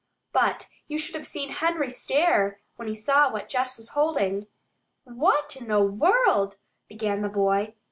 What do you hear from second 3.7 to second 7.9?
was holding! "Where in the world" began the boy.